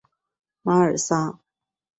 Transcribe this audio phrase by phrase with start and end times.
[0.63, 1.37] 马尔萨。